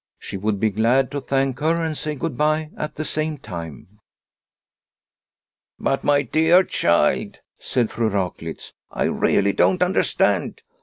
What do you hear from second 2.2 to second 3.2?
bye at the